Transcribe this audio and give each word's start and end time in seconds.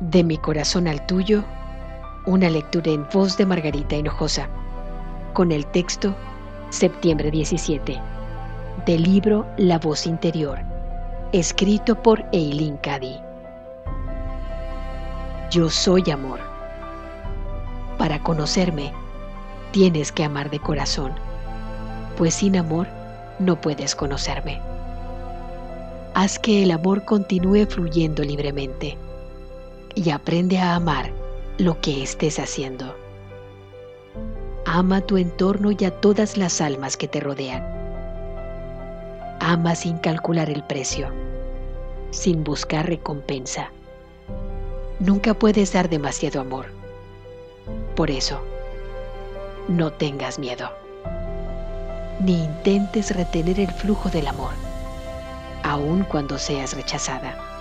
De 0.00 0.22
mi 0.22 0.36
corazón 0.36 0.88
al 0.88 1.06
tuyo, 1.06 1.42
una 2.26 2.50
lectura 2.50 2.90
en 2.90 3.08
voz 3.08 3.38
de 3.38 3.46
Margarita 3.46 3.96
Hinojosa, 3.96 4.46
con 5.32 5.50
el 5.50 5.64
texto 5.68 6.14
Septiembre 6.68 7.30
17, 7.30 7.98
del 8.84 9.02
libro 9.02 9.46
La 9.56 9.78
voz 9.78 10.06
interior, 10.06 10.58
escrito 11.32 11.94
por 12.02 12.26
Eileen 12.32 12.76
Cady. 12.76 13.16
Yo 15.50 15.70
soy 15.70 16.10
amor. 16.10 16.40
Para 17.96 18.22
conocerme, 18.22 18.92
tienes 19.70 20.12
que 20.12 20.24
amar 20.24 20.50
de 20.50 20.60
corazón, 20.60 21.14
pues 22.18 22.34
sin 22.34 22.58
amor 22.58 22.86
no 23.38 23.58
puedes 23.62 23.96
conocerme. 23.96 24.60
Haz 26.12 26.38
que 26.38 26.62
el 26.62 26.70
amor 26.70 27.06
continúe 27.06 27.64
fluyendo 27.66 28.22
libremente 28.22 28.98
y 29.96 30.10
aprende 30.10 30.58
a 30.58 30.74
amar 30.74 31.10
lo 31.58 31.80
que 31.80 32.02
estés 32.02 32.38
haciendo. 32.38 32.94
Ama 34.66 35.00
tu 35.00 35.16
entorno 35.16 35.72
y 35.72 35.84
a 35.86 35.90
todas 35.90 36.36
las 36.36 36.60
almas 36.60 36.96
que 36.96 37.08
te 37.08 37.18
rodean. 37.18 37.64
Ama 39.40 39.74
sin 39.74 39.96
calcular 39.98 40.50
el 40.50 40.62
precio, 40.62 41.08
sin 42.10 42.44
buscar 42.44 42.86
recompensa. 42.86 43.70
Nunca 45.00 45.32
puedes 45.34 45.72
dar 45.72 45.88
demasiado 45.88 46.40
amor. 46.40 46.66
Por 47.96 48.10
eso, 48.10 48.40
no 49.66 49.92
tengas 49.92 50.38
miedo. 50.38 50.70
Ni 52.20 52.44
intentes 52.44 53.16
retener 53.16 53.58
el 53.60 53.70
flujo 53.70 54.10
del 54.10 54.26
amor, 54.26 54.52
aun 55.62 56.04
cuando 56.04 56.38
seas 56.38 56.74
rechazada 56.74 57.55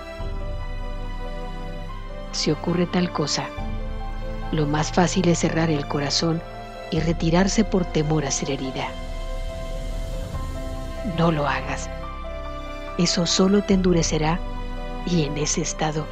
si 2.36 2.52
ocurre 2.52 2.86
tal 2.86 3.12
cosa, 3.12 3.48
lo 4.52 4.68
más 4.68 4.92
fácil 4.92 5.28
es 5.28 5.40
cerrar 5.40 5.70
el 5.70 5.88
corazón 5.88 6.42
y 6.92 7.00
retirarse 7.00 7.64
por 7.64 7.86
temor 7.86 8.26
a 8.26 8.32
ser 8.32 8.52
herida. 8.52 8.88
No 11.18 11.32
lo 11.32 11.48
hagas. 11.48 11.90
Eso 12.98 13.26
solo 13.26 13.64
te 13.64 13.74
endurecerá 13.74 14.40
y 15.06 15.24
en 15.24 15.38
ese 15.38 15.62
estado 15.62 16.06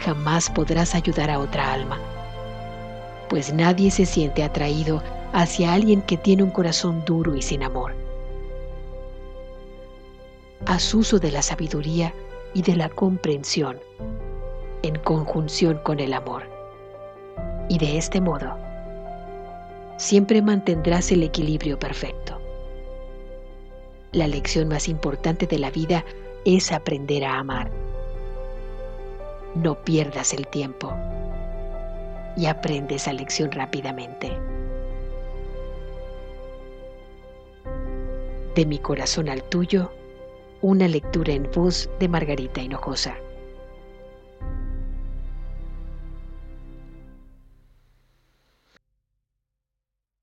jamás 0.00 0.50
podrás 0.50 0.94
ayudar 0.94 1.30
a 1.30 1.38
otra 1.38 1.72
alma, 1.72 1.98
pues 3.28 3.52
nadie 3.52 3.90
se 3.90 4.06
siente 4.06 4.42
atraído 4.42 5.02
hacia 5.32 5.72
alguien 5.72 6.02
que 6.02 6.16
tiene 6.16 6.42
un 6.42 6.50
corazón 6.50 7.04
duro 7.04 7.34
y 7.36 7.42
sin 7.42 7.62
amor. 7.62 7.94
Haz 10.66 10.94
uso 10.94 11.18
de 11.18 11.30
la 11.30 11.42
sabiduría 11.42 12.14
y 12.54 12.62
de 12.62 12.76
la 12.76 12.88
comprensión 12.88 13.78
en 14.92 15.00
conjunción 15.00 15.78
con 15.82 16.00
el 16.00 16.12
amor. 16.12 16.42
Y 17.68 17.78
de 17.78 17.96
este 17.96 18.20
modo, 18.20 18.56
siempre 19.96 20.42
mantendrás 20.42 21.10
el 21.12 21.22
equilibrio 21.22 21.78
perfecto. 21.78 22.38
La 24.12 24.26
lección 24.26 24.68
más 24.68 24.88
importante 24.88 25.46
de 25.46 25.58
la 25.58 25.70
vida 25.70 26.04
es 26.44 26.70
aprender 26.72 27.24
a 27.24 27.38
amar. 27.38 27.70
No 29.54 29.74
pierdas 29.82 30.34
el 30.34 30.46
tiempo 30.46 30.92
y 32.36 32.46
aprende 32.46 32.96
esa 32.96 33.12
lección 33.12 33.50
rápidamente. 33.50 34.30
De 38.54 38.66
mi 38.66 38.78
corazón 38.78 39.30
al 39.30 39.42
tuyo, 39.44 39.90
una 40.60 40.86
lectura 40.88 41.32
en 41.32 41.50
voz 41.50 41.88
de 41.98 42.08
Margarita 42.08 42.60
Hinojosa. 42.60 43.16